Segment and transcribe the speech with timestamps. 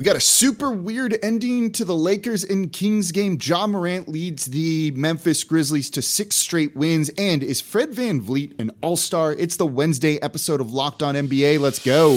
[0.00, 3.38] We got a super weird ending to the Lakers and Kings game.
[3.40, 7.12] Ja Morant leads the Memphis Grizzlies to six straight wins.
[7.16, 9.34] And is Fred Van VanVleet an all star?
[9.34, 11.60] It's the Wednesday episode of Locked On NBA.
[11.60, 12.14] Let's go.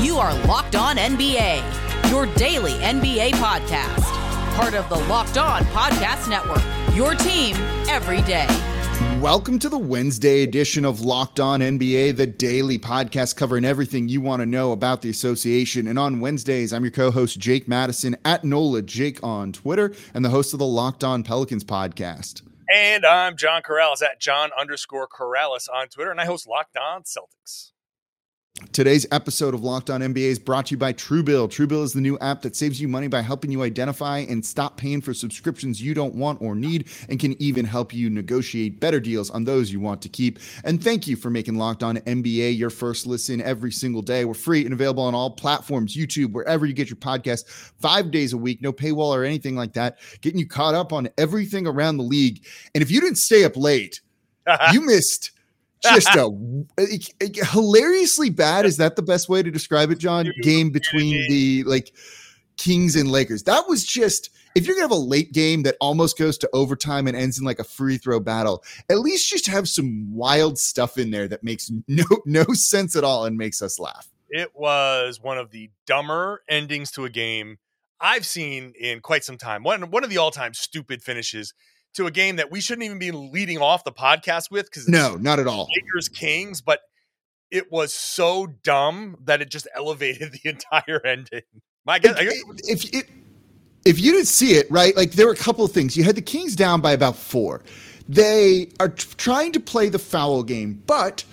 [0.00, 4.04] You are Locked On NBA, your daily NBA podcast.
[4.54, 6.62] Part of the Locked On Podcast Network,
[6.94, 7.56] your team
[7.88, 8.46] every day.
[9.20, 14.20] Welcome to the Wednesday edition of Locked On NBA, the daily podcast covering everything you
[14.20, 15.88] want to know about the association.
[15.88, 20.22] And on Wednesdays, I'm your co host, Jake Madison, at NOLA Jake on Twitter, and
[20.22, 22.42] the host of the Locked On Pelicans podcast.
[22.72, 27.02] And I'm John Karalis at John underscore Karalis on Twitter, and I host Locked On
[27.02, 27.72] Celtics.
[28.72, 31.48] Today's episode of Locked On NBA is brought to you by Truebill.
[31.48, 34.78] Truebill is the new app that saves you money by helping you identify and stop
[34.78, 38.98] paying for subscriptions you don't want or need, and can even help you negotiate better
[38.98, 40.38] deals on those you want to keep.
[40.64, 44.24] And thank you for making Locked On NBA your first listen every single day.
[44.24, 47.46] We're free and available on all platforms, YouTube, wherever you get your podcast,
[47.78, 51.10] five days a week, no paywall or anything like that, getting you caught up on
[51.18, 52.46] everything around the league.
[52.74, 54.00] And if you didn't stay up late,
[54.72, 55.32] you missed
[55.82, 56.30] just a,
[57.44, 58.66] hilariously bad.
[58.66, 60.30] Is that the best way to describe it, John?
[60.42, 61.92] Game between the like
[62.56, 63.42] Kings and Lakers.
[63.44, 67.06] That was just if you're gonna have a late game that almost goes to overtime
[67.06, 70.96] and ends in like a free throw battle, at least just have some wild stuff
[70.98, 74.08] in there that makes no no sense at all and makes us laugh.
[74.28, 77.58] It was one of the dumber endings to a game
[78.00, 79.62] I've seen in quite some time.
[79.62, 81.54] One one of the all time stupid finishes
[81.96, 85.16] to a game that we shouldn't even be leading off the podcast with because no,
[85.16, 85.68] not at all.
[85.74, 86.80] Lakers Kings, but
[87.50, 91.42] it was so dumb that it just elevated the entire ending.
[91.84, 92.34] My guess, if,
[92.64, 93.10] if, if,
[93.84, 95.96] if you didn't see it right, like there were a couple of things.
[95.96, 97.62] You had the Kings down by about four.
[98.08, 101.24] They are t- trying to play the foul game, but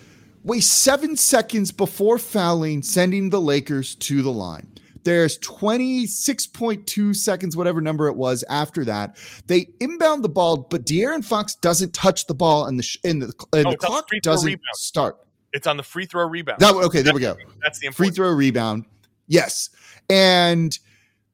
[0.44, 4.68] wait seven seconds before fouling, sending the Lakers to the line.
[5.03, 9.18] There's 26.2 seconds, whatever number it was after that.
[9.47, 13.22] They inbound the ball, but De'Aaron Fox doesn't touch the ball and the, sh- and
[13.22, 14.63] the, and oh, the clock doesn't rebound.
[14.75, 15.18] start.
[15.52, 16.59] It's on the free throw rebound.
[16.59, 17.38] That, okay, there we go.
[17.62, 18.86] That's the free throw rebound.
[19.28, 19.69] Yes.
[20.09, 20.78] And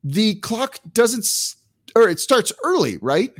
[0.03, 1.25] the clock doesn't,
[1.95, 3.31] or it starts early, right?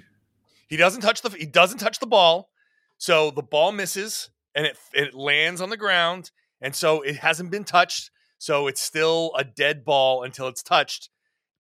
[0.68, 2.50] He doesn't touch the, he doesn't touch the ball.
[2.98, 6.32] So the ball misses and it, it lands on the ground.
[6.62, 11.10] And so it hasn't been touched so it's still a dead ball until it's touched,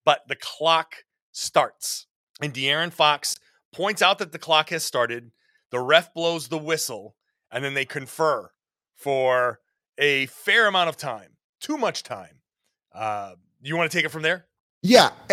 [0.04, 0.94] but the clock
[1.32, 2.06] starts.
[2.40, 3.36] And De'Aaron Fox
[3.72, 5.32] points out that the clock has started.
[5.70, 7.16] The ref blows the whistle,
[7.50, 8.50] and then they confer
[8.96, 9.58] for
[9.98, 12.40] a fair amount of time, too much time.
[12.94, 14.46] Uh, you want to take it from there?
[14.82, 15.10] Yeah.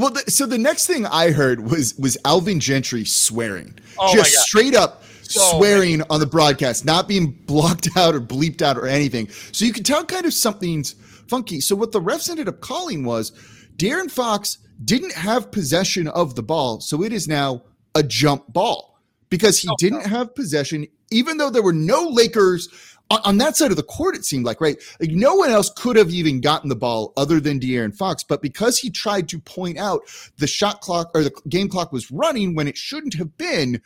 [0.00, 4.32] well, the, so the next thing I heard was was Alvin Gentry swearing, oh just
[4.32, 6.10] straight up so swearing many.
[6.10, 9.28] on the broadcast, not being blocked out or bleeped out or anything.
[9.52, 10.92] So you can tell kind of something's
[11.28, 11.60] funky.
[11.60, 13.32] So what the refs ended up calling was
[13.76, 17.62] De'Aaron Fox didn't have possession of the ball, so it is now
[17.94, 18.98] a jump ball
[19.28, 20.08] because he oh, didn't no.
[20.08, 22.68] have possession, even though there were no Lakers
[23.10, 24.16] on, on, that side of the court.
[24.16, 27.40] It seemed like right, like no one else could have even gotten the ball other
[27.40, 30.02] than De'Aaron Fox, but because he tried to point out
[30.38, 33.80] the shot clock or the game clock was running when it shouldn't have been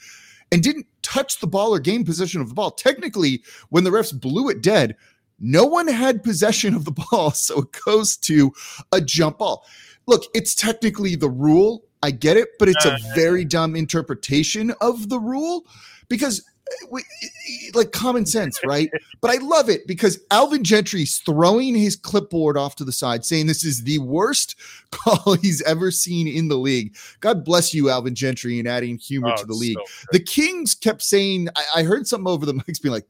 [0.52, 2.70] and didn't touch the ball or game position of the ball.
[2.70, 4.96] Technically, when the refs blew it dead,
[5.40, 8.52] No one had possession of the ball, so it goes to
[8.92, 9.66] a jump ball.
[10.06, 11.84] Look, it's technically the rule.
[12.02, 13.14] I get it, but it's a uh-huh.
[13.14, 15.66] very dumb interpretation of the rule
[16.08, 16.44] because
[16.90, 17.02] we,
[17.74, 18.90] like common sense, right?
[19.20, 23.46] but I love it because Alvin Gentry's throwing his clipboard off to the side, saying
[23.46, 24.56] this is the worst
[24.90, 26.96] call he's ever seen in the league.
[27.20, 29.76] God bless you, Alvin Gentry, and adding humor Oh, to the league.
[29.76, 33.06] so the Kings kept saying, I, I heard something over the mics being like,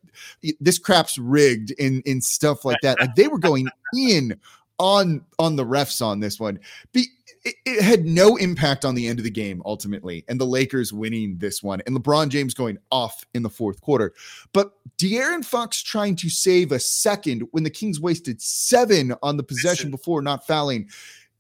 [0.61, 2.99] "This crap's rigged" and and stuff like that.
[3.01, 4.39] Like they were going in
[4.79, 6.59] on on the refs on this one.
[6.93, 7.07] Be,
[7.45, 10.93] it, it had no impact on the end of the game ultimately, and the Lakers
[10.93, 14.15] winning this one, and LeBron James going off in the fourth quarter.
[14.53, 19.43] But De'Aaron Fox trying to save a second when the Kings wasted seven on the
[19.43, 20.89] possession before not fouling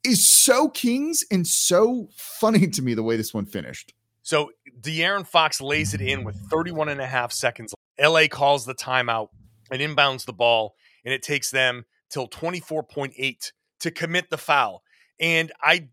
[0.05, 3.95] is so Kings and so funny to me the way this one finished.
[4.23, 7.75] So De'Aaron Fox lays it in with 31 and a half seconds.
[7.99, 9.29] LA calls the timeout
[9.71, 10.75] and inbounds the ball,
[11.05, 14.84] and it takes them till 24.8 to commit the foul.
[15.21, 15.89] And I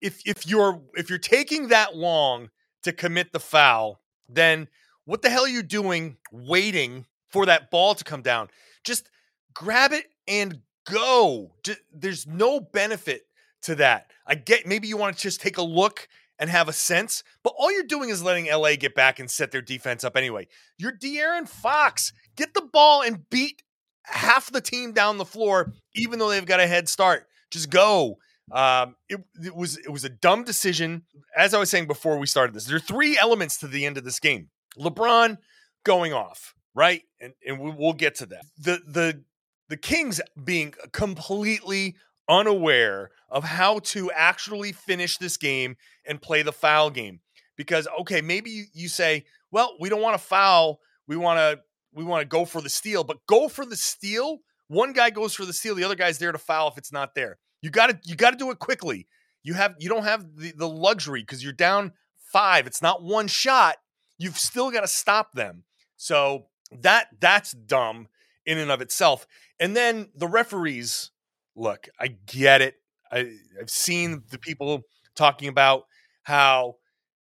[0.00, 2.50] if if you're if you're taking that long
[2.82, 4.68] to commit the foul, then
[5.04, 8.48] what the hell are you doing waiting for that ball to come down?
[8.84, 9.08] Just
[9.54, 10.60] grab it and
[10.90, 11.54] go.
[11.62, 13.22] Ju- there's no benefit
[13.62, 14.10] to that.
[14.26, 16.08] I get maybe you want to just take a look
[16.38, 19.52] and have a sense, but all you're doing is letting LA get back and set
[19.52, 20.48] their defense up anyway.
[20.78, 22.12] You're De'Aaron Fox.
[22.36, 23.62] Get the ball and beat
[24.04, 27.28] half the team down the floor, even though they've got a head start.
[27.50, 28.18] Just go.
[28.52, 31.04] Um, it, it was it was a dumb decision.
[31.36, 33.96] As I was saying before we started this, there are three elements to the end
[33.96, 34.50] of this game.
[34.78, 35.38] LeBron
[35.84, 38.44] going off, right, and and we, we'll get to that.
[38.58, 39.24] The the
[39.68, 41.96] the Kings being completely
[42.28, 45.76] unaware of how to actually finish this game
[46.06, 47.20] and play the foul game.
[47.56, 51.62] Because okay, maybe you, you say, well, we don't want to foul, we want to
[51.94, 54.40] we want to go for the steal, but go for the steal.
[54.68, 57.14] One guy goes for the steal, the other guy's there to foul if it's not
[57.14, 57.38] there.
[57.62, 59.06] You got to you got to do it quickly.
[59.42, 61.92] You have you don't have the, the luxury because you're down
[62.32, 62.66] five.
[62.66, 63.76] It's not one shot.
[64.18, 65.64] You've still got to stop them.
[65.96, 66.46] So
[66.80, 68.08] that that's dumb
[68.44, 69.26] in and of itself.
[69.60, 71.10] And then the referees,
[71.54, 72.74] look, I get it.
[73.10, 74.28] I, I've seen mm.
[74.30, 74.82] the people
[75.14, 75.84] talking about
[76.22, 76.76] how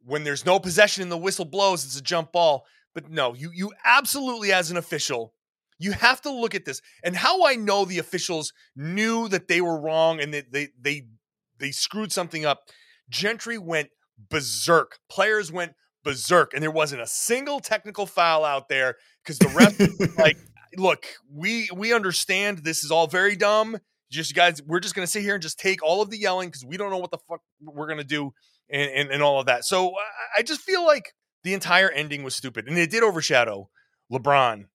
[0.04, 2.64] when there's no possession and the whistle blows, it's a jump ball.
[2.94, 5.34] But no, you you absolutely as an official,
[5.78, 6.80] you have to look at this.
[7.02, 11.06] And how I know the officials knew that they were wrong and that they they
[11.58, 12.62] they screwed something up.
[13.08, 13.90] Gentry went
[14.30, 14.98] berserk.
[15.08, 15.72] Players went
[16.04, 20.36] berserk, and there wasn't a single technical foul out there because the ref like,
[20.76, 23.78] look, we we understand this is all very dumb.
[24.10, 26.64] Just guys, we're just gonna sit here and just take all of the yelling because
[26.64, 28.32] we don't know what the fuck we're gonna do
[28.70, 29.64] and, and and all of that.
[29.64, 31.14] So I, I just feel like
[31.44, 33.68] the entire ending was stupid, and it did overshadow
[34.10, 34.66] LeBron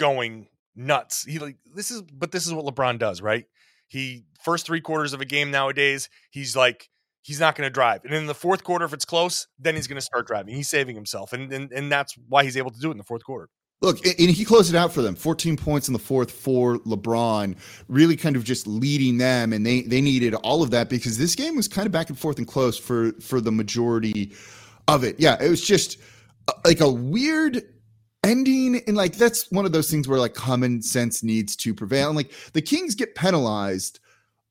[0.00, 1.24] going nuts.
[1.24, 3.44] He like this is, but this is what LeBron does, right?
[3.86, 6.88] He first three quarters of a game nowadays, he's like
[7.22, 9.86] he's not going to drive, and in the fourth quarter, if it's close, then he's
[9.86, 10.54] going to start driving.
[10.54, 13.04] He's saving himself, and and and that's why he's able to do it in the
[13.04, 13.48] fourth quarter.
[13.82, 15.14] Look, and he closed it out for them.
[15.14, 17.56] 14 points in the fourth for LeBron,
[17.88, 21.34] really kind of just leading them, and they they needed all of that because this
[21.34, 24.32] game was kind of back and forth and close for for the majority
[24.86, 25.18] of it.
[25.18, 25.98] Yeah, it was just
[26.48, 27.62] uh, like a weird
[28.24, 32.08] ending, and like that's one of those things where like common sense needs to prevail.
[32.08, 34.00] And like the Kings get penalized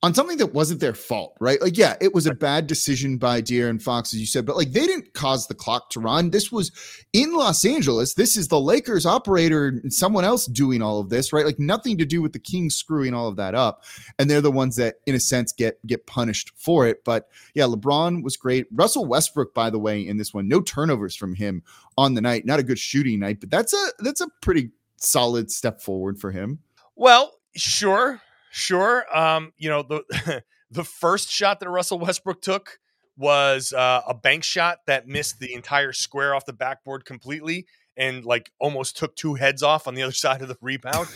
[0.02, 1.60] on something that wasn't their fault, right?
[1.60, 4.72] Like, yeah, it was a bad decision by De'Aaron Fox, as you said, but like
[4.72, 6.30] they didn't cause the clock to run.
[6.30, 6.72] This was
[7.12, 8.14] in Los Angeles.
[8.14, 11.44] This is the Lakers operator and someone else doing all of this, right?
[11.44, 13.84] Like nothing to do with the Kings screwing all of that up.
[14.18, 17.04] And they're the ones that, in a sense, get get punished for it.
[17.04, 18.66] But yeah, LeBron was great.
[18.72, 21.62] Russell Westbrook, by the way, in this one, no turnovers from him
[21.98, 22.46] on the night.
[22.46, 26.30] Not a good shooting night, but that's a that's a pretty solid step forward for
[26.30, 26.60] him.
[26.96, 29.04] Well, sure, sure.
[29.16, 32.78] Um, you know the the first shot that Russell Westbrook took
[33.16, 37.66] was uh, a bank shot that missed the entire square off the backboard completely,
[37.96, 41.08] and like almost took two heads off on the other side of the rebound.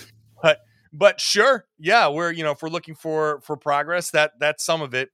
[0.42, 0.60] but
[0.92, 4.82] but sure, yeah, we're you know if we're looking for for progress, that that's some
[4.82, 5.10] of it.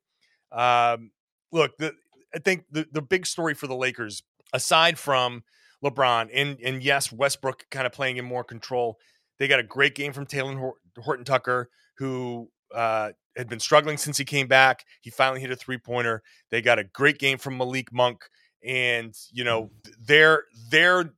[0.52, 1.12] Um,
[1.52, 1.94] look, the,
[2.34, 4.22] I think the the big story for the Lakers,
[4.52, 5.44] aside from
[5.84, 8.98] LeBron and and yes, Westbrook kind of playing in more control.
[9.38, 14.16] They got a great game from Talen Horton Tucker, who uh, had been struggling since
[14.16, 14.86] he came back.
[15.02, 16.22] He finally hit a three pointer.
[16.50, 18.24] They got a great game from Malik Monk,
[18.64, 19.70] and you know
[20.04, 21.12] they're they're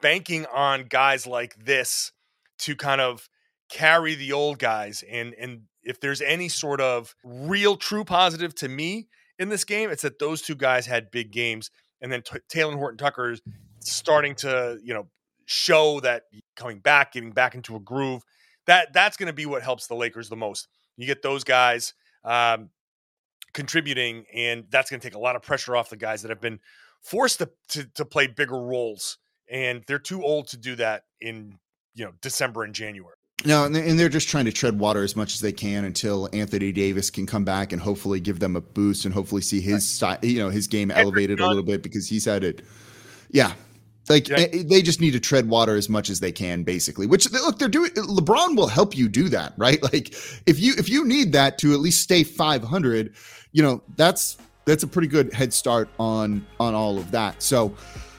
[0.00, 2.12] banking on guys like this
[2.60, 3.28] to kind of
[3.68, 5.02] carry the old guys.
[5.10, 9.08] And and if there's any sort of real true positive to me
[9.40, 12.76] in this game, it's that those two guys had big games, and then t- Talen
[12.76, 13.42] Horton Tucker is
[13.80, 15.08] starting to you know
[15.46, 18.22] show that coming back, getting back into a groove.
[18.68, 20.68] That that's going to be what helps the Lakers the most.
[20.96, 22.68] You get those guys um,
[23.54, 26.40] contributing, and that's going to take a lot of pressure off the guys that have
[26.40, 26.60] been
[27.02, 29.18] forced to, to to play bigger roles,
[29.50, 31.58] and they're too old to do that in
[31.94, 33.16] you know December and January.
[33.44, 36.72] No, and they're just trying to tread water as much as they can until Anthony
[36.72, 40.40] Davis can come back and hopefully give them a boost and hopefully see his you
[40.40, 42.66] know his game elevated a little bit because he's had it.
[43.30, 43.52] Yeah,
[44.08, 44.46] like yeah.
[44.52, 47.06] Eh, they just need to tread water as much as they can, basically.
[47.06, 47.90] Which look, they're doing.
[47.92, 49.78] LeBron will help you do that, right?
[49.88, 50.14] Like
[50.46, 53.14] if you if you need that to at least stay 500,
[53.52, 54.36] you know that's
[54.66, 57.42] that's a pretty good head start on on all of that.
[57.42, 57.74] So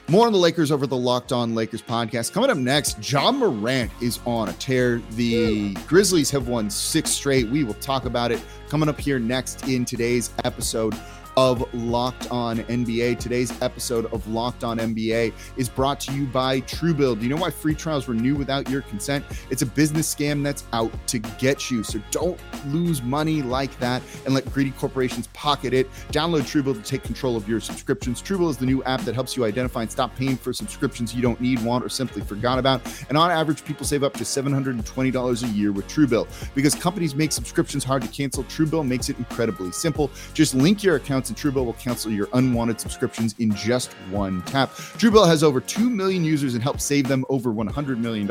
[0.08, 2.32] more on the Lakers over the Locked On Lakers podcast.
[2.32, 5.00] Coming up next, Ja Morant is on a tear.
[5.12, 7.48] The Grizzlies have won six straight.
[7.48, 10.96] We will talk about it coming up here next in today's episode
[11.40, 13.18] of Locked On NBA.
[13.18, 17.18] Today's episode of Locked On NBA is brought to you by Truebill.
[17.18, 19.24] Do you know why free trials renew without your consent?
[19.48, 21.82] It's a business scam that's out to get you.
[21.82, 25.90] So don't lose money like that and let greedy corporations pocket it.
[26.12, 28.20] Download Truebill to take control of your subscriptions.
[28.20, 31.22] Truebill is the new app that helps you identify and stop paying for subscriptions you
[31.22, 32.82] don't need, want, or simply forgot about.
[33.08, 36.28] And on average, people save up to $720 a year with Truebill.
[36.54, 40.10] Because companies make subscriptions hard to cancel, Truebill makes it incredibly simple.
[40.34, 44.70] Just link your accounts, and Truebill will cancel your unwanted subscriptions in just one tap.
[44.70, 48.28] Truebill has over 2 million users and helps save them over $100 million.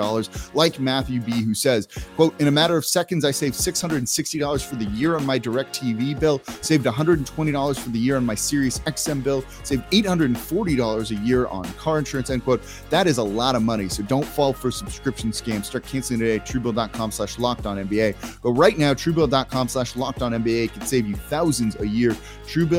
[0.53, 4.75] Like Matthew B., who says, quote, in a matter of seconds, I saved $660 for
[4.75, 9.23] the year on my DirecTV bill, saved $120 for the year on my Sirius XM
[9.23, 12.61] bill, saved $840 a year on car insurance, end quote.
[12.89, 13.89] That is a lot of money.
[13.89, 15.65] So don't fall for subscription scams.
[15.65, 18.39] Start canceling today at truebill.com slash locked on NBA.
[18.41, 22.11] But right now, truebill.com slash locked on NBA can save you thousands a year.
[22.45, 22.78] Truebill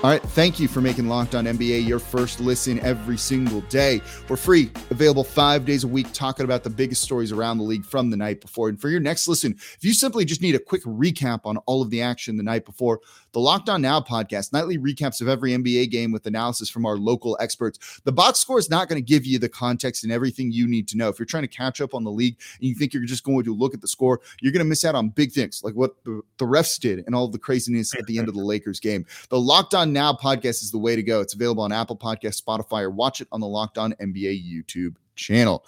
[0.00, 0.22] All right.
[0.22, 4.00] Thank you for making Locked On NBA your first listen every single day.
[4.28, 7.84] We're free, available five days a week, talking about the biggest stories around the league
[7.84, 8.68] from the night before.
[8.68, 11.82] And for your next listen, if you simply just need a quick recap on all
[11.82, 13.00] of the action the night before,
[13.32, 16.96] the Locked On Now podcast, nightly recaps of every NBA game with analysis from our
[16.96, 18.00] local experts.
[18.04, 20.86] The box score is not going to give you the context and everything you need
[20.88, 21.08] to know.
[21.08, 23.42] If you're trying to catch up on the league and you think you're just going
[23.44, 26.02] to look at the score, you're going to miss out on big things like what
[26.04, 29.04] the, the refs did and all the craziness at the end of the Lakers game.
[29.28, 31.20] The Locked On Now podcast is the way to go.
[31.20, 34.94] It's available on Apple Podcast, Spotify, or watch it on the Locked On NBA YouTube
[35.16, 35.66] channel.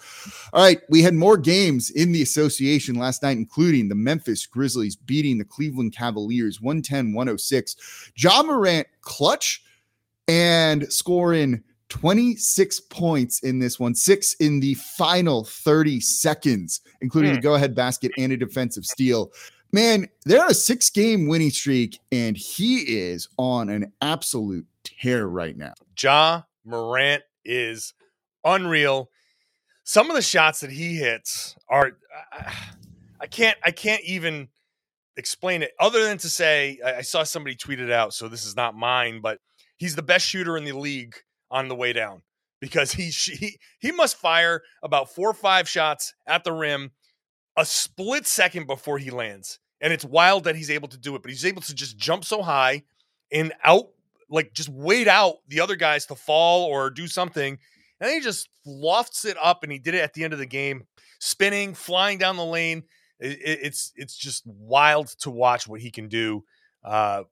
[0.53, 4.95] All right, we had more games in the association last night, including the Memphis Grizzlies
[4.95, 8.11] beating the Cleveland Cavaliers 110 106.
[8.15, 9.63] Ja Morant clutch
[10.27, 17.35] and scoring 26 points in this one, six in the final 30 seconds, including mm.
[17.35, 17.43] the hmm.
[17.43, 19.31] go ahead basket and a defensive steal.
[19.71, 25.27] Man, they're on a six game winning streak, and he is on an absolute tear
[25.27, 25.73] right now.
[25.97, 27.93] Ja Morant is
[28.43, 29.09] unreal
[29.83, 31.97] some of the shots that he hits are
[33.19, 34.47] I can't I can't even
[35.17, 38.55] explain it other than to say I saw somebody tweet it out, so this is
[38.55, 39.39] not mine, but
[39.77, 41.15] he's the best shooter in the league
[41.49, 42.21] on the way down
[42.61, 46.91] because he he he must fire about four or five shots at the rim
[47.57, 49.59] a split second before he lands.
[49.81, 52.23] And it's wild that he's able to do it, but he's able to just jump
[52.23, 52.83] so high
[53.31, 53.89] and out
[54.29, 57.57] like just wait out the other guys to fall or do something
[58.01, 60.45] and he just lofts it up, and he did it at the end of the
[60.45, 60.85] game,
[61.19, 62.83] spinning, flying down the lane.
[63.19, 66.43] It, it, it's it's just wild to watch what he can do,
[66.83, 67.23] uh,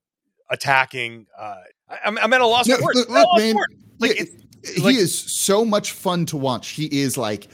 [0.49, 1.25] attacking.
[1.37, 1.55] Uh,
[1.89, 3.09] I, am at a loss no, for words.
[3.09, 3.55] Look, man,
[3.97, 4.25] like, yeah,
[4.75, 6.69] he like, is so much fun to watch.
[6.69, 7.47] He is like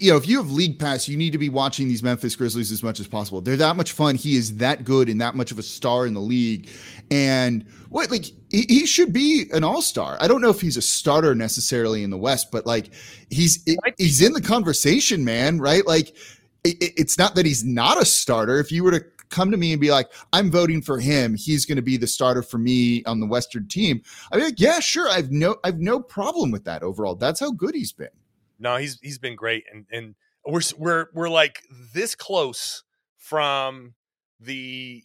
[0.00, 2.70] you know, if you have league pass, you need to be watching these Memphis Grizzlies
[2.70, 3.40] as much as possible.
[3.40, 4.14] They're that much fun.
[4.14, 6.68] He is that good and that much of a star in the league.
[7.10, 10.16] And what, like, he, he should be an all star.
[10.20, 12.90] I don't know if he's a starter necessarily in the West, but like,
[13.30, 13.64] he's
[13.96, 15.58] he's in the conversation, man.
[15.58, 15.86] Right?
[15.86, 16.16] Like,
[16.64, 18.58] it, it's not that he's not a starter.
[18.58, 21.34] If you were to come to me and be like, I'm voting for him.
[21.34, 24.02] He's going to be the starter for me on the Western team.
[24.30, 25.08] I'd be like, yeah, sure.
[25.08, 27.14] I've no, I've no problem with that overall.
[27.14, 28.08] That's how good he's been.
[28.60, 30.14] No, he's he's been great, and and
[30.46, 31.62] we're we're we're like
[31.94, 32.84] this close
[33.16, 33.94] from
[34.38, 35.02] the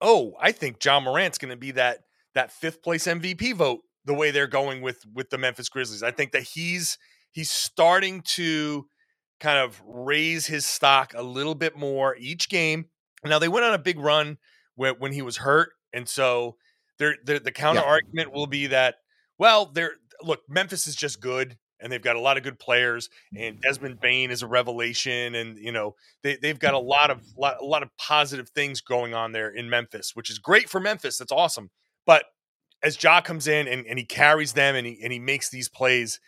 [0.00, 2.00] oh, I think Ja Morant's going to be that
[2.34, 6.02] that fifth place MVP vote the way they're going with with the Memphis Grizzlies.
[6.02, 6.98] I think that he's
[7.32, 8.86] he's starting to
[9.40, 12.86] kind of raise his stock a little bit more each game.
[13.24, 14.38] Now they went on a big run
[14.74, 16.56] when, when he was hurt, and so
[16.98, 17.86] they're, they're, the counter yeah.
[17.86, 18.96] argument will be that
[19.38, 23.08] well, they're look Memphis is just good and they've got a lot of good players
[23.36, 23.60] and mm-hmm.
[23.60, 26.88] Desmond Bane is a revelation and you know they, they've got a mm-hmm.
[26.88, 30.38] lot of lot, a lot of positive things going on there in Memphis which is
[30.38, 31.70] great for Memphis that's awesome
[32.06, 32.24] but
[32.82, 35.68] as Ja comes in and, and he carries them and he and he makes these
[35.68, 36.20] plays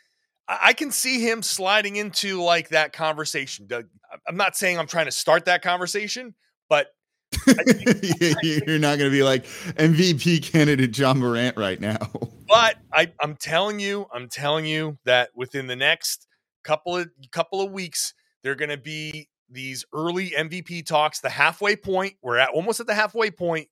[0.48, 3.86] I, I can see him sliding into like that conversation Doug,
[4.26, 6.34] I'm not saying I'm trying to start that conversation
[6.68, 6.88] but
[8.42, 11.98] You're not going to be like MVP candidate Ja Morant right now.
[12.46, 16.26] But I, I'm telling you, I'm telling you that within the next
[16.64, 21.20] couple of couple of weeks, they're going to be these early MVP talks.
[21.20, 23.68] The halfway point, we're at almost at the halfway point,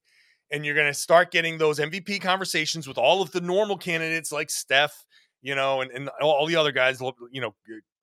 [0.51, 4.33] and you're going to start getting those MVP conversations with all of the normal candidates
[4.33, 5.05] like Steph,
[5.43, 7.55] you know, and, and all the other guys, you know,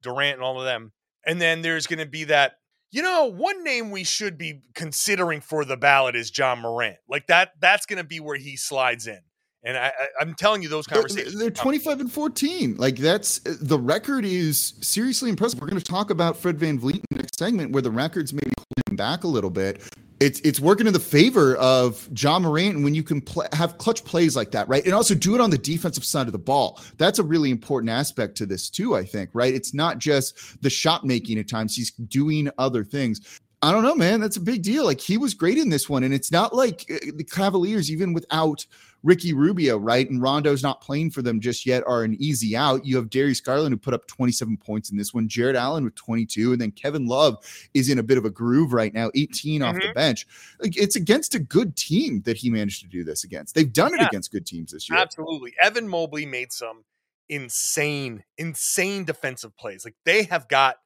[0.01, 0.91] Durant and all of them.
[1.25, 2.53] And then there's going to be that
[2.93, 6.97] you know, one name we should be considering for the ballot is Ja Morant.
[7.09, 9.19] Like that, that's going to be where he slides in.
[9.65, 11.33] And I, am telling you, those conversations.
[11.33, 12.75] They're, they're 25 and 14.
[12.75, 15.61] Like that's uh, the record is seriously impressive.
[15.61, 18.51] We're going to talk about Fred VanVleet in the next segment, where the records maybe
[18.57, 19.81] holding back a little bit
[20.23, 24.05] it's it's working in the favor of Ja Morant when you can play, have clutch
[24.05, 24.83] plays like that, right?
[24.85, 26.79] And also do it on the defensive side of the ball.
[26.97, 29.53] That's a really important aspect to this too, I think, right?
[29.53, 33.41] It's not just the shot making at times; he's doing other things.
[33.63, 34.19] I don't know, man.
[34.19, 34.83] That's a big deal.
[34.83, 38.11] Like he was great in this one, and it's not like uh, the Cavaliers, even
[38.11, 38.65] without
[39.03, 40.09] Ricky Rubio, right?
[40.09, 42.85] And Rondo's not playing for them just yet, are an easy out.
[42.85, 45.95] You have Darius Garland who put up 27 points in this one, Jarrett Allen with
[45.95, 47.37] 22, and then Kevin Love
[47.73, 49.69] is in a bit of a groove right now, 18 mm-hmm.
[49.69, 49.93] off the mm-hmm.
[49.93, 50.27] bench.
[50.59, 53.55] Like, it's against a good team that he managed to do this against.
[53.55, 54.99] They've done yeah, it against good teams this year.
[54.99, 55.53] Absolutely.
[55.61, 56.83] Evan Mobley made some
[57.29, 59.85] insane, insane defensive plays.
[59.85, 60.79] Like they have got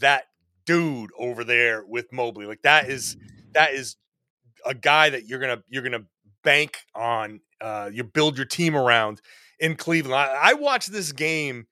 [0.00, 0.26] that
[0.66, 2.46] dude over there with Mobley.
[2.46, 3.16] Like that is
[3.52, 3.96] that is
[4.64, 6.04] a guy that you're gonna you're gonna
[6.42, 9.20] bank on uh, you build your team around
[9.58, 10.14] in Cleveland.
[10.14, 11.66] I, I, watched this game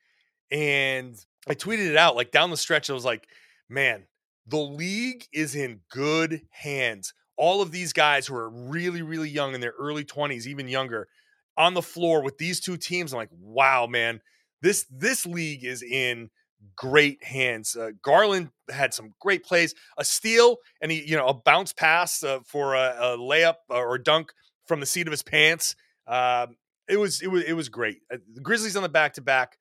[0.50, 1.14] and
[1.46, 2.88] I tweeted it out like down the stretch.
[2.88, 3.28] I was like,
[3.68, 4.04] man,
[4.46, 7.12] the league is in good hands.
[7.36, 11.08] All of these guys who are really, really young in their early 20s, even younger,
[11.56, 13.12] on the floor with these two teams.
[13.12, 14.20] I'm like, wow, man,
[14.62, 16.30] this this league is in
[16.76, 17.76] great hands.
[17.76, 22.22] Uh, Garland had some great plays, a steal, and he, you know, a bounce pass
[22.22, 24.32] uh, for a, a layup or dunk
[24.66, 25.76] from the seat of his pants.
[26.06, 26.56] Um,
[26.88, 27.98] it was it was it was great.
[28.12, 29.58] Uh, the Grizzlies on the back to back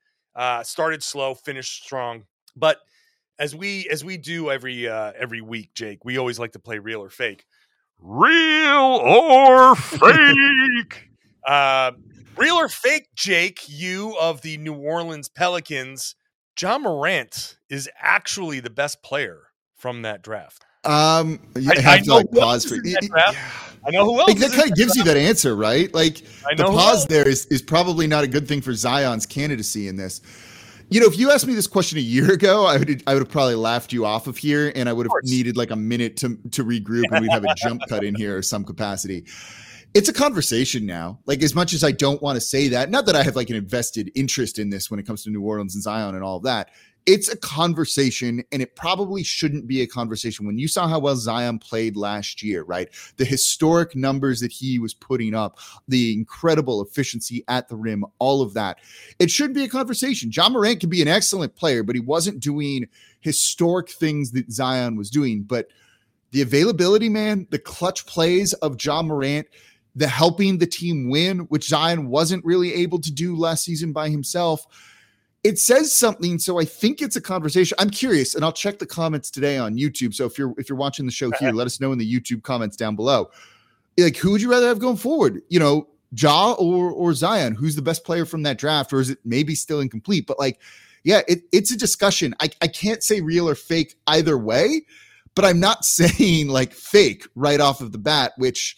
[0.64, 2.24] started slow, finished strong,
[2.56, 2.80] but
[3.40, 6.80] as we as we do every uh, every week, Jake, we always like to play
[6.80, 7.46] real or fake.
[8.00, 11.10] Real or fake?
[11.48, 11.92] uh,
[12.38, 13.62] real or fake, Jake?
[13.68, 16.16] You of the New Orleans Pelicans.
[16.60, 19.40] Ja Morant is actually the best player
[19.76, 20.64] from that draft.
[20.86, 22.76] Um, I, have I to like pause for.
[23.86, 24.30] I know who else.
[24.30, 25.94] Like, that kind of gives you that answer, right?
[25.94, 26.24] Like
[26.58, 30.22] the pause there is is probably not a good thing for Zion's candidacy in this.
[30.90, 33.24] You know, if you asked me this question a year ago, I would I would
[33.24, 36.18] have probably laughed you off of here, and I would have needed like a minute
[36.18, 39.26] to to regroup, and we'd have a jump cut in here or some capacity.
[39.94, 41.20] It's a conversation now.
[41.26, 43.50] Like as much as I don't want to say that, not that I have like
[43.50, 46.38] an invested interest in this when it comes to New Orleans and Zion and all
[46.38, 46.72] of that
[47.06, 51.16] it's a conversation and it probably shouldn't be a conversation when you saw how well
[51.16, 52.90] Zion played last year, right?
[53.18, 58.42] The historic numbers that he was putting up, the incredible efficiency at the rim, all
[58.42, 58.80] of that.
[59.20, 60.32] It should be a conversation.
[60.34, 62.88] Ja Morant can be an excellent player, but he wasn't doing
[63.20, 65.44] historic things that Zion was doing.
[65.44, 65.68] But
[66.32, 69.48] the availability, man, the clutch plays of Ja Morant,
[69.96, 74.10] the helping the team win, which Zion wasn't really able to do last season by
[74.10, 74.66] himself.
[75.44, 77.76] It says something so i think it's a conversation.
[77.78, 80.14] I'm curious and i'll check the comments today on youtube.
[80.14, 81.58] So if you're if you're watching the show here uh-huh.
[81.58, 83.30] let us know in the youtube comments down below.
[83.98, 85.42] Like who would you rather have going forward?
[85.50, 87.56] You know ja or or zion?
[87.56, 90.28] Who's the best player from that draft or is it maybe still incomplete?
[90.28, 90.62] But like
[91.04, 92.34] yeah it, it's a discussion.
[92.40, 94.86] I, I can't say real or fake either way
[95.36, 98.78] but i'm not saying like fake right off of the bat which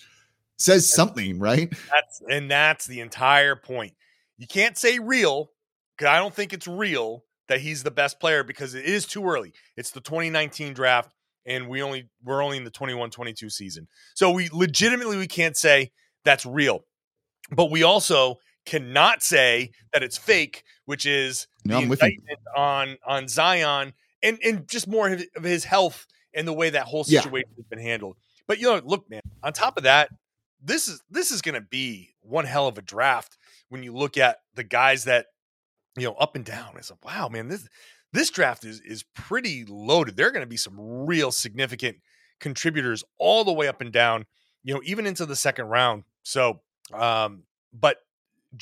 [0.57, 3.93] says something right that's and that's the entire point
[4.37, 5.51] you can't say real
[5.97, 9.25] because I don't think it's real that he's the best player because it is too
[9.25, 9.53] early.
[9.77, 11.13] It's the 2019 draft
[11.45, 13.87] and we only we're only in the 21-22 season.
[14.15, 15.91] So we legitimately we can't say
[16.23, 16.85] that's real.
[17.51, 23.27] But we also cannot say that it's fake, which is no, the indictment on on
[23.27, 27.57] Zion and and just more of his health and the way that whole situation yeah.
[27.57, 28.17] has been handled.
[28.47, 29.21] But you know, look, man.
[29.43, 30.09] On top of that,
[30.61, 33.37] this is this is going to be one hell of a draft
[33.69, 35.27] when you look at the guys that
[35.97, 36.73] you know up and down.
[36.77, 37.67] It's like, wow, man, this
[38.13, 40.15] this draft is is pretty loaded.
[40.15, 41.97] There are going to be some real significant
[42.39, 44.25] contributors all the way up and down.
[44.63, 46.03] You know, even into the second round.
[46.23, 46.61] So,
[46.93, 47.97] um, but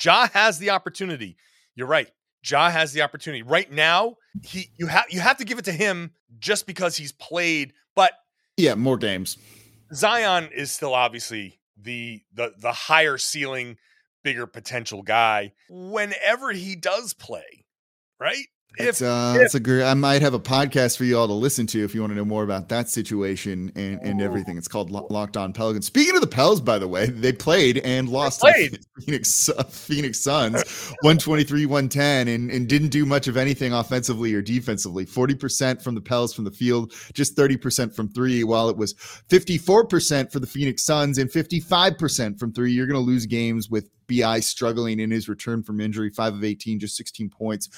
[0.02, 1.36] Ja has the opportunity.
[1.74, 2.10] You're right.
[2.44, 4.16] Ja has the opportunity right now.
[4.42, 7.72] He you have you have to give it to him just because he's played.
[7.94, 8.12] But
[8.56, 9.38] Yeah, more games.
[9.94, 13.76] Zion is still obviously the the the higher ceiling,
[14.22, 15.52] bigger potential guy.
[15.68, 17.64] Whenever he does play,
[18.18, 18.46] right?
[18.76, 19.84] It's uh, it's a great.
[19.84, 22.16] I might have a podcast for you all to listen to if you want to
[22.16, 24.58] know more about that situation and, and everything.
[24.58, 25.86] It's called Lo- Locked On Pelicans.
[25.86, 28.72] Speaking of the Pels, by the way, they played and lost played.
[28.96, 30.62] the Phoenix uh, Phoenix Suns,
[31.04, 35.06] 123-110, and, and didn't do much of anything offensively or defensively.
[35.06, 38.94] 40% from the Pels from the field, just 30% from three, while it was
[39.28, 42.72] 54% for the Phoenix Suns and 55% from three.
[42.72, 46.42] You're going to lose games with BI struggling in his return from injury, five of
[46.42, 47.68] 18, just 16 points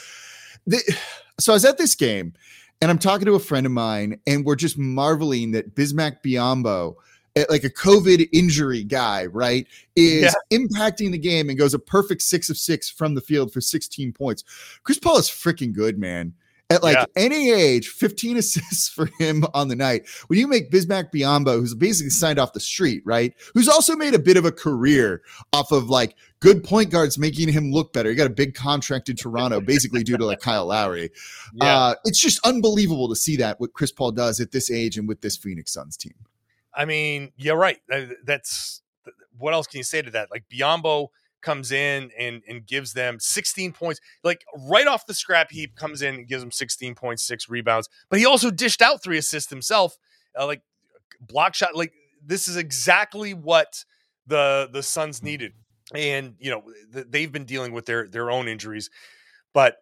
[0.67, 0.81] the,
[1.41, 2.35] so I was at this game
[2.83, 6.95] and I'm talking to a friend of mine, and we're just marveling that Bismack Biyombo,
[7.35, 9.67] eh, like a COVID injury guy, right,
[9.97, 10.59] is Yeah.
[10.59, 14.13] impacting the game and goes a perfect six of six from the field for 16
[14.13, 14.45] points.
[14.83, 16.35] Chris Paul is freaking good, man.
[16.69, 17.05] At like Yeah.
[17.15, 20.09] any age, 15 assists for him on the night.
[20.27, 23.33] When you make Bismack Biyombo, who's basically signed off the street, right?
[23.55, 27.53] Who's also made a bit of a career off of like good point guards making
[27.53, 28.09] him look better.
[28.11, 31.11] He got a big contract in Toronto, basically due to like Kyle Lowry.
[31.55, 34.99] yeah, Uh, it's just unbelievable to see that what Chris Paul does at this age
[34.99, 36.15] and with this Phoenix Suns team.
[36.75, 37.79] I mean, you're right.
[38.25, 38.83] That's
[39.39, 40.31] what else can you say to that?
[40.33, 41.09] Like Biyombo
[41.43, 46.03] comes in and and gives them 16 points, like right off the scrap heap, comes
[46.03, 47.19] in and gives them 16.6
[47.49, 47.89] rebounds.
[48.09, 49.97] But he also dished out three assists himself,
[50.39, 50.63] uh, like
[51.21, 51.75] block shot.
[51.75, 51.93] Like
[52.25, 53.85] this is exactly what
[54.27, 55.53] the the Suns needed,
[55.95, 58.91] and you know th- they've been dealing with their their own injuries,
[59.53, 59.77] but.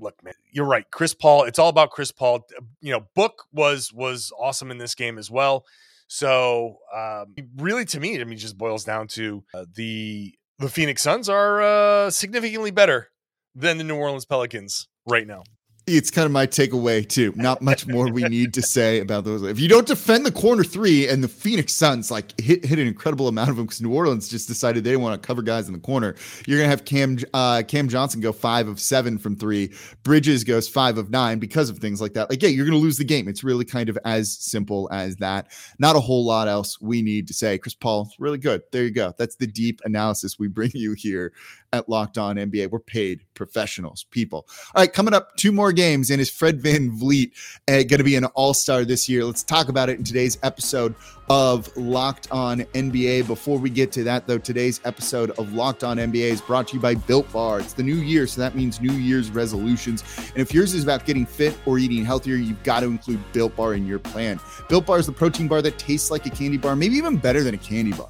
[0.00, 0.88] Look, man, you're right.
[0.92, 1.42] Chris Paul.
[1.42, 2.46] It's all about Chris Paul.
[2.80, 5.64] You know, Book was was awesome in this game as well.
[6.08, 11.02] So um, really, to me, I mean, just boils down to uh, the the Phoenix
[11.02, 13.10] Suns are uh, significantly better
[13.54, 15.44] than the New Orleans Pelicans right now.
[15.96, 17.32] It's kind of my takeaway too.
[17.36, 19.42] Not much more we need to say about those.
[19.42, 22.86] If you don't defend the corner three, and the Phoenix Suns like hit hit an
[22.86, 25.72] incredible amount of them because New Orleans just decided they want to cover guys in
[25.72, 26.14] the corner.
[26.46, 29.72] You're gonna have Cam uh, Cam Johnson go five of seven from three.
[30.02, 32.30] Bridges goes five of nine because of things like that.
[32.30, 33.28] Like yeah, you're gonna lose the game.
[33.28, 35.48] It's really kind of as simple as that.
[35.78, 37.58] Not a whole lot else we need to say.
[37.58, 38.62] Chris Paul, really good.
[38.72, 39.14] There you go.
[39.18, 41.32] That's the deep analysis we bring you here
[41.72, 42.70] at Locked On NBA.
[42.70, 44.46] We're paid professionals, people.
[44.74, 47.30] All right, coming up, two more games, and is Fred VanVleet
[47.68, 49.24] uh, going to be an all star this year?
[49.24, 50.92] Let's talk about it in today's episode
[51.30, 53.28] of Locked On NBA.
[53.28, 56.74] Before we get to that, though, today's episode of Locked On NBA is brought to
[56.74, 57.60] you by Built Bar.
[57.60, 60.02] It's the new year, so that means New Year's resolutions.
[60.30, 63.54] And if yours is about getting fit or eating healthier, you've got to include Built
[63.54, 64.40] Bar in your plan.
[64.68, 67.44] Built Bar is the protein bar that tastes like a candy bar, maybe even better
[67.44, 68.08] than a candy bar.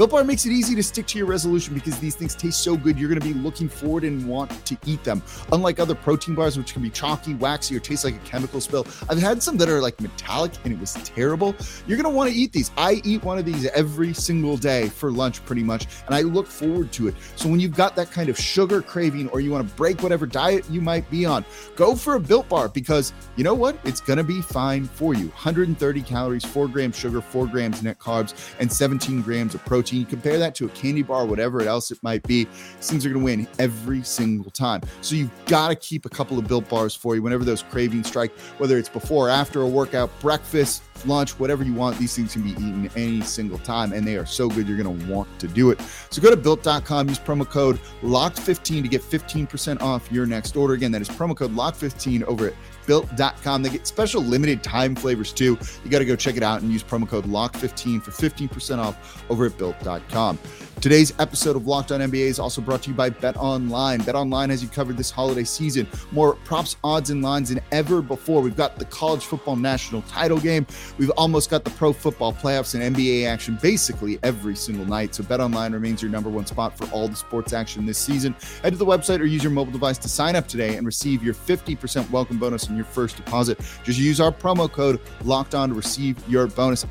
[0.00, 2.74] Built Bar makes it easy to stick to your resolution because these things taste so
[2.74, 5.22] good, you're going to be looking forward and want to eat them.
[5.52, 8.86] Unlike other protein bars, which can be chalky, waxy, or taste like a chemical spill,
[9.10, 11.54] I've had some that are like metallic and it was terrible.
[11.86, 12.70] You're going to want to eat these.
[12.78, 16.46] I eat one of these every single day for lunch, pretty much, and I look
[16.46, 17.14] forward to it.
[17.36, 20.24] So when you've got that kind of sugar craving or you want to break whatever
[20.24, 21.44] diet you might be on,
[21.76, 23.78] go for a Built Bar because you know what?
[23.84, 25.26] It's going to be fine for you.
[25.26, 29.89] 130 calories, 4 grams sugar, 4 grams net carbs, and 17 grams of protein.
[29.98, 32.44] You compare that to a candy bar, whatever else it might be.
[32.44, 34.82] Things are going to win every single time.
[35.00, 38.08] So you've got to keep a couple of Built Bars for you whenever those cravings
[38.08, 41.98] strike, whether it's before or after a workout, breakfast, lunch, whatever you want.
[41.98, 44.98] These things can be eaten any single time, and they are so good you're going
[44.98, 45.80] to want to do it.
[46.10, 50.74] So go to built.com, use promo code LOCKED15 to get 15% off your next order.
[50.74, 52.54] Again, that is promo code LOCKED15 over at
[52.90, 53.62] built.com.
[53.62, 55.56] They get special limited time flavors too.
[55.84, 59.24] You got to go check it out and use promo code LOCK15 for 15% off
[59.30, 60.36] over at built.com.
[60.80, 64.00] Today's episode of Locked On NBA is also brought to you by Bet Online.
[64.00, 65.86] Bet Online has you covered this holiday season.
[66.10, 68.40] More props, odds, and lines than ever before.
[68.40, 70.66] We've got the college football national title game.
[70.96, 75.14] We've almost got the pro football playoffs and NBA action basically every single night.
[75.14, 78.34] So Bet Online remains your number one spot for all the sports action this season.
[78.62, 81.22] Head to the website or use your mobile device to sign up today and receive
[81.22, 83.60] your 50% welcome bonus on your first deposit.
[83.84, 86.86] Just use our promo code Locked On to receive your bonus.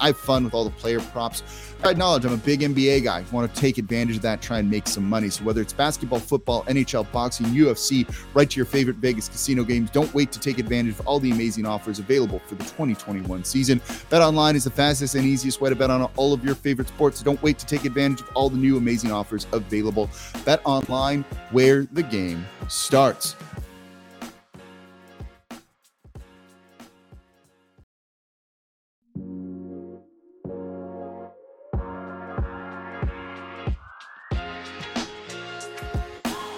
[0.00, 1.42] I have fun with all the player props.
[1.84, 3.18] I acknowledge I'm a big NBA guy.
[3.18, 5.28] I want to take advantage of that, try and make some money.
[5.28, 9.90] So whether it's basketball, football, NHL, boxing, UFC, right to your favorite Vegas casino games,
[9.90, 13.80] don't wait to take advantage of all the amazing offers available for the 2021 season.
[14.08, 16.88] Bet online is the fastest and easiest way to bet on all of your favorite
[16.88, 17.18] sports.
[17.18, 20.08] So don't wait to take advantage of all the new amazing offers available.
[20.44, 23.36] Bet online where the game starts.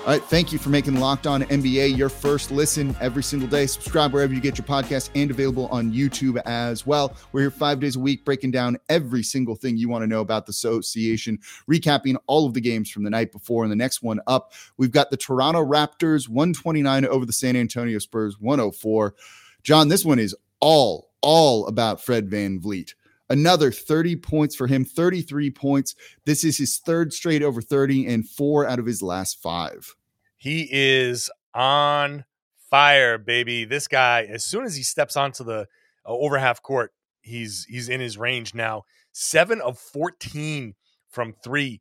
[0.09, 0.25] All right.
[0.25, 3.67] Thank you for making Locked On NBA your first listen every single day.
[3.67, 7.15] Subscribe wherever you get your podcast and available on YouTube as well.
[7.31, 10.21] We're here five days a week breaking down every single thing you want to know
[10.21, 11.39] about the association,
[11.71, 14.55] recapping all of the games from the night before and the next one up.
[14.79, 19.15] We've got the Toronto Raptors 129 over the San Antonio Spurs 104.
[19.63, 22.95] John, this one is all, all about Fred Van VanVleet.
[23.29, 25.95] Another 30 points for him, 33 points.
[26.25, 29.95] This is his third straight over 30 and four out of his last five.
[30.39, 32.25] He is on
[32.71, 33.65] fire, baby.
[33.65, 35.67] This guy, as soon as he steps onto the
[36.07, 38.85] uh, over half court, he's he's in his range now.
[39.13, 40.75] Seven of 14
[41.11, 41.81] from three.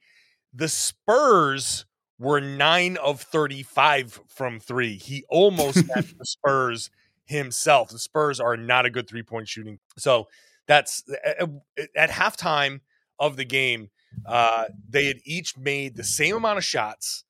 [0.54, 1.86] The Spurs
[2.18, 4.98] were nine of 35 from three.
[4.98, 6.90] He almost had the Spurs
[7.26, 7.90] himself.
[7.90, 9.80] The Spurs are not a good three point shooting.
[9.98, 10.28] So
[10.68, 11.50] that's at,
[11.96, 12.82] at halftime
[13.20, 13.90] of the game,
[14.26, 17.24] uh, they had each made the same amount of shots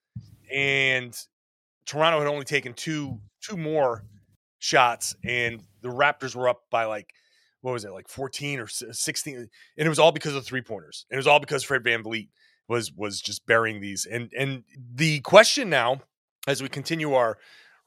[0.53, 1.17] and
[1.85, 4.03] Toronto had only taken two two more
[4.59, 7.13] shots, and the Raptors were up by like
[7.61, 11.05] what was it, like fourteen or sixteen, and it was all because of three pointers.
[11.09, 12.29] And it was all because Fred VanVleet
[12.67, 14.05] was was just burying these.
[14.05, 16.01] And and the question now,
[16.47, 17.37] as we continue our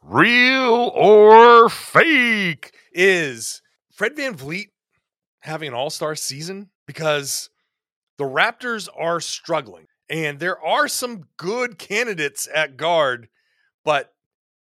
[0.03, 4.68] real or fake, is Fred VanVleet
[5.40, 7.51] having an All Star season because
[8.18, 9.87] the Raptors are struggling.
[10.11, 13.29] And there are some good candidates at guard,
[13.85, 14.12] but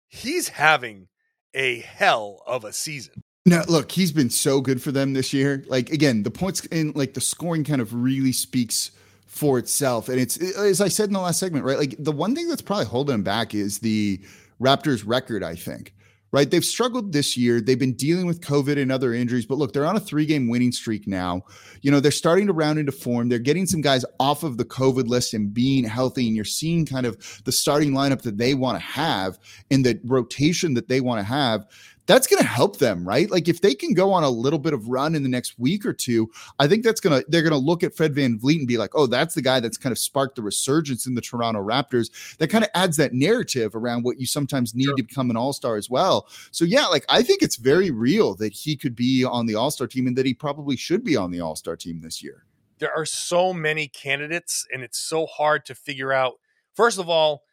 [0.08, 1.08] he's having
[1.52, 3.24] a hell of a season.
[3.44, 5.64] No, look, he's been so good for them this year.
[5.66, 8.92] Like again, the points and like the scoring kind of really speaks
[9.26, 10.08] for itself.
[10.08, 11.78] And it's as I said in the last segment, right?
[11.78, 14.20] Like the one thing that's probably holding him back is the
[14.60, 15.94] Raptors record, I think
[16.32, 16.50] right?
[16.50, 17.60] They've struggled this year.
[17.60, 20.48] They've been dealing with COVID and other injuries, but look, they're on a three game
[20.48, 21.42] winning streak now.
[21.82, 23.28] You know, they're starting to round into form.
[23.28, 26.86] They're getting some guys off of the COVID list and being healthy, and you're seeing
[26.86, 29.38] kind of the starting lineup that they want to have
[29.70, 31.66] and the rotation that they want to have
[32.10, 33.30] that's going to help them, right?
[33.30, 35.86] Like if they can go on a little bit of run in the next week
[35.86, 38.58] or two, I think that's going to they're going to look at Fred Van VanVleet
[38.58, 41.20] and be like, "Oh, that's the guy that's kind of sparked the resurgence in the
[41.20, 44.96] Toronto Raptors." That kind of adds that narrative around what you sometimes need sure.
[44.96, 46.26] to become an All-Star as well.
[46.50, 49.86] So yeah, like I think it's very real that he could be on the All-Star
[49.86, 52.44] team and that he probably should be on the All-Star team this year.
[52.80, 56.40] There are so many candidates and it's so hard to figure out
[56.74, 57.44] first of all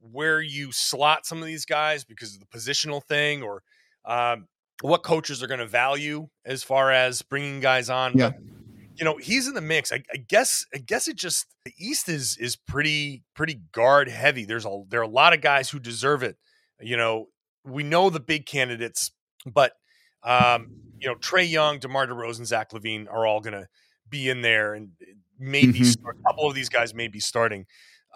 [0.00, 3.62] where you slot some of these guys because of the positional thing or
[4.06, 4.46] um,
[4.82, 8.16] what coaches are going to value as far as bringing guys on.
[8.16, 8.30] Yeah.
[8.30, 8.40] But,
[8.96, 9.92] you know, he's in the mix.
[9.92, 10.64] I, I, guess.
[10.74, 14.44] I guess it just the East is is pretty pretty guard heavy.
[14.44, 16.36] There's a there are a lot of guys who deserve it.
[16.80, 17.26] You know,
[17.64, 19.10] we know the big candidates,
[19.44, 19.72] but
[20.22, 23.68] um, you know, Trae Young, DeMar DeRozan, Zach LaVine are all going to
[24.08, 24.90] be in there, and
[25.38, 26.08] maybe mm-hmm.
[26.08, 27.66] a couple of these guys may be starting.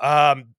[0.00, 0.54] Um,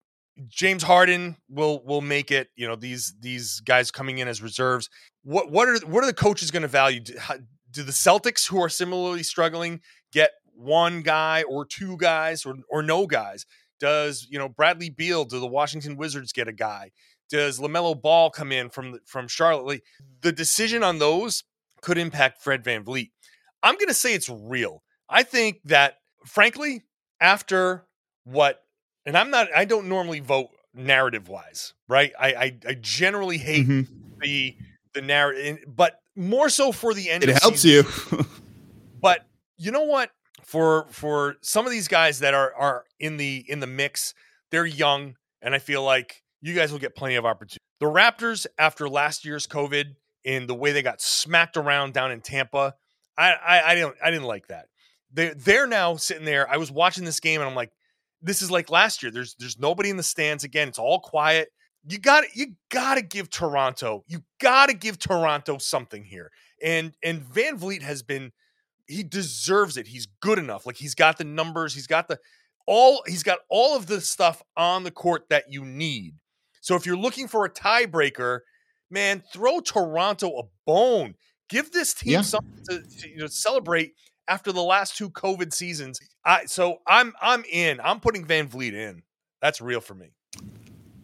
[0.48, 2.50] James Harden will will make it.
[2.56, 4.90] You know these these guys coming in as reserves.
[5.24, 7.02] What what are what are the coaches going to value?
[7.02, 7.36] Do, how,
[7.72, 12.82] do, the Celtics who are similarly struggling get one guy or two guys or or
[12.82, 13.46] no guys?
[13.80, 15.26] Does you know Bradley Beal?
[15.26, 16.92] Do the Washington Wizards get a guy?
[17.30, 19.66] Does Lamelo Ball come in from from Charlotte?
[19.66, 19.84] Like,
[20.22, 21.44] the decision on those
[21.82, 23.12] could impact Fred Van VanVleet.
[23.64, 24.84] I'm going to say it's real.
[25.10, 26.84] I think that frankly,
[27.20, 27.86] after
[28.24, 28.62] what
[29.06, 32.12] and I'm not I don't normally vote narrative wise, right?
[32.20, 34.20] I I, I generally hate mm-hmm.
[34.20, 34.56] the
[34.94, 37.24] the narrative, but more so for the end.
[37.24, 37.92] It helps season.
[38.12, 38.26] you.
[39.02, 39.26] but
[39.58, 40.12] you know what?
[40.44, 44.14] For for some of these guys that are are in the in the mix,
[44.50, 47.60] they're young, and I feel like you guys will get plenty of opportunity.
[47.80, 52.22] The Raptors, after last year's COVID and the way they got smacked around down in
[52.22, 52.76] Tampa,
[53.18, 54.68] I I, I didn't I didn't like that.
[55.14, 56.50] They they're now sitting there.
[56.50, 57.72] I was watching this game and I'm like,
[58.22, 59.12] this is like last year.
[59.12, 60.68] There's there's nobody in the stands again.
[60.68, 61.50] It's all quiet.
[61.88, 64.04] You got you got to give Toronto.
[64.08, 66.32] You got to give Toronto something here.
[66.64, 68.32] And and VanVleet has been
[68.88, 69.88] he deserves it.
[69.88, 70.66] He's good enough.
[70.66, 72.20] Like he's got the numbers, he's got the
[72.68, 76.16] all he's got all of the stuff on the court that you need.
[76.62, 78.40] So if you're looking for a tiebreaker,
[78.92, 81.16] man, throw Toronto a bone.
[81.50, 82.22] Give this team yeah.
[82.22, 83.94] something to, to you know, celebrate
[84.32, 86.00] after the last two COVID seasons.
[86.24, 87.82] I so I'm I'm in.
[87.84, 89.04] I'm putting VanVleet in.
[89.42, 90.12] That's real for me.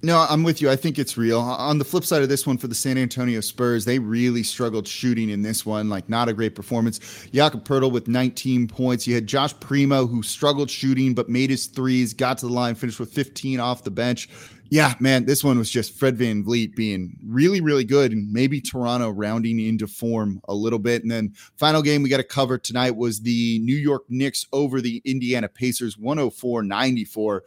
[0.03, 0.69] No, I'm with you.
[0.69, 1.39] I think it's real.
[1.39, 4.87] On the flip side of this one for the San Antonio Spurs, they really struggled
[4.87, 5.89] shooting in this one.
[5.89, 6.99] Like, not a great performance.
[7.33, 9.07] Jakob Poeltl with 19 points.
[9.07, 12.75] You had Josh Primo, who struggled shooting but made his threes, got to the line,
[12.75, 14.29] finished with 15 off the bench.
[14.69, 19.09] Yeah, man, this one was just Fred VanVleet being really, really good and maybe Toronto
[19.09, 21.01] rounding into form a little bit.
[21.03, 24.81] And then final game we got to cover tonight was the New York Knicks over
[24.81, 27.43] the Indiana Pacers 104 94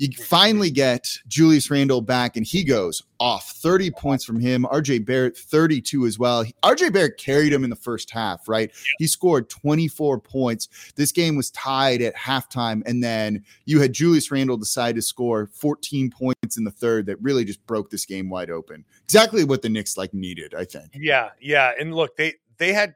[0.00, 4.66] you finally get Julius Randle back, and he goes off 30 points from him.
[4.72, 6.42] RJ Barrett, 32 as well.
[6.62, 8.70] RJ Barrett carried him in the first half, right?
[8.74, 8.92] Yeah.
[8.98, 10.92] He scored 24 points.
[10.96, 15.50] This game was tied at halftime, and then you had Julius Randle decide to score
[15.52, 18.86] 14 points in the third that really just broke this game wide open.
[19.04, 20.92] Exactly what the Knicks like needed, I think.
[20.94, 21.72] Yeah, yeah.
[21.78, 22.94] And look, they they had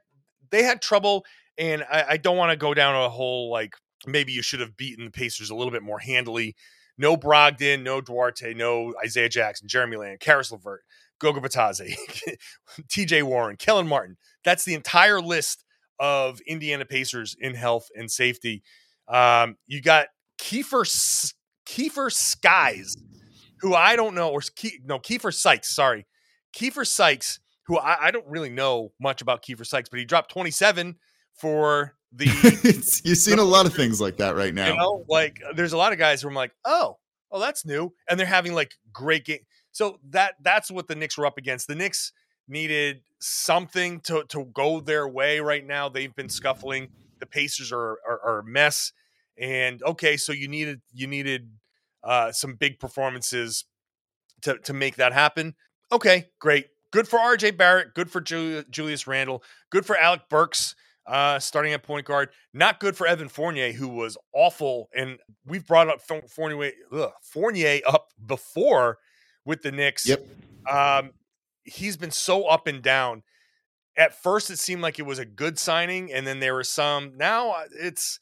[0.49, 1.23] they had trouble,
[1.59, 3.75] and I, I don't want to go down a whole like
[4.07, 6.55] maybe you should have beaten the Pacers a little bit more handily
[6.97, 10.81] no Brogdon, no Duarte, no Isaiah Jackson, Jeremy Lamb, Caris LeVert,
[11.19, 11.95] Goga Bitadze,
[12.87, 14.17] TJ Warren, Kelan Martin.
[14.43, 15.63] That's the entire list
[15.99, 18.63] of Indiana Pacers in health and safety.
[19.07, 20.07] Um, you got
[20.41, 20.85] Keifer
[21.65, 22.97] Keifer Skies,
[23.61, 24.41] who I don't know, or
[24.83, 25.73] no Keifer Sykes.
[25.73, 26.05] Sorry,
[26.55, 30.31] Keifer Sykes, who I, I, don't really know much about Keifer Sykes, but he dropped
[30.31, 30.95] 27
[31.33, 34.67] for the you've seen a lot of things like that right now.
[34.69, 36.97] You know, like there's a lot of guys who I'm like, oh,
[37.31, 39.39] oh, that's new, and they're having like great game.
[39.71, 41.67] So that that's what the Knicks were up against.
[41.67, 42.13] The Knicks
[42.47, 45.89] needed something to to go their way right now.
[45.89, 46.89] They've been scuffling.
[47.19, 48.93] The Pacers are are, are a mess.
[49.37, 51.49] And okay, so you needed you needed
[52.03, 53.65] uh, some big performances
[54.43, 55.55] to to make that happen.
[55.91, 56.67] Okay, great.
[56.91, 57.93] Good for RJ Barrett.
[57.93, 59.43] Good for Julius Randle.
[59.69, 60.75] Good for Alec Burks
[61.07, 62.29] uh, starting at point guard.
[62.53, 64.89] Not good for Evan Fournier, who was awful.
[64.95, 68.97] And we've brought up Fournier, ugh, Fournier up before
[69.45, 70.07] with the Knicks.
[70.07, 70.25] Yep.
[70.69, 71.11] Um,
[71.63, 73.23] he's been so up and down.
[73.97, 77.15] At first, it seemed like it was a good signing, and then there were some.
[77.15, 78.19] Now uh, it's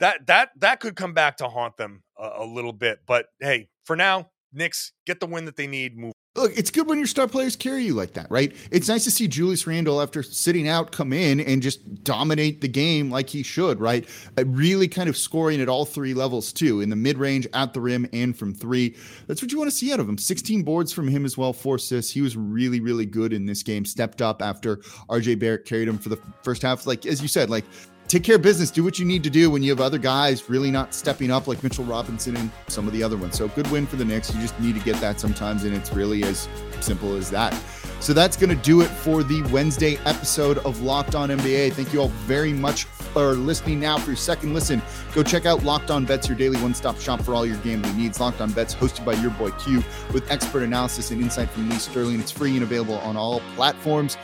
[0.00, 3.00] that that that could come back to haunt them a, a little bit.
[3.06, 5.96] But hey, for now, Knicks get the win that they need.
[5.96, 8.54] Move Look, it's good when your star players carry you like that, right?
[8.70, 12.68] It's nice to see Julius Randle after sitting out come in and just dominate the
[12.68, 14.08] game like he should, right?
[14.38, 17.74] Uh, really kind of scoring at all three levels too, in the mid range, at
[17.74, 18.94] the rim, and from three.
[19.26, 20.16] That's what you want to see out of him.
[20.16, 22.12] 16 boards from him as well, four assists.
[22.12, 23.84] He was really, really good in this game.
[23.84, 24.76] Stepped up after
[25.08, 26.86] RJ Barrett carried him for the first half.
[26.86, 27.64] Like as you said, like
[28.08, 28.70] take care of business.
[28.70, 31.46] Do what you need to do when you have other guys really not stepping up,
[31.46, 33.36] like Mitchell Robinson and some of the other ones.
[33.36, 34.34] So, good win for the Knicks.
[34.34, 36.48] You just need to get that sometimes, and it's really as
[36.80, 37.54] simple as that.
[38.00, 41.74] So, that's going to do it for the Wednesday episode of Locked On NBA.
[41.74, 43.98] Thank you all very much for listening now.
[43.98, 44.80] For your second listen,
[45.14, 47.96] go check out Locked On Bets, your daily one stop shop for all your gambling
[47.96, 48.20] needs.
[48.20, 51.76] Locked On Bets, hosted by your boy Q, with expert analysis and insight from Lee
[51.76, 52.20] Sterling.
[52.20, 54.16] It's free and available on all platforms.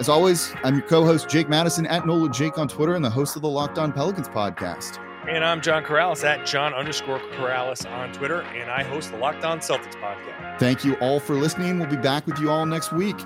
[0.00, 3.10] As always, I'm your co host, Jake Madison, at NOLA Jake on Twitter, and the
[3.10, 4.98] host of the Locked On Pelicans podcast.
[5.28, 9.44] And I'm John Karalis at John underscore Karalis on Twitter, and I host the Locked
[9.44, 10.58] On Celtics podcast.
[10.58, 11.78] Thank you all for listening.
[11.78, 13.20] We'll be back with you all next week.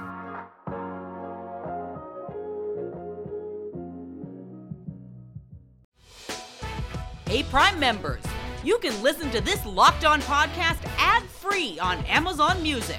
[7.29, 8.25] Hey, Prime members,
[8.65, 12.99] you can listen to this Locked On podcast ad free on Amazon Music.